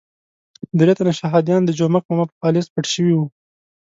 درې 0.79 0.93
تنه 0.97 1.13
شهادیان 1.19 1.61
د 1.65 1.69
جومک 1.79 2.03
ماما 2.09 2.25
په 2.29 2.35
پالیز 2.41 2.65
پټ 2.73 2.85
شوي 2.93 3.13
وو. 3.15 3.25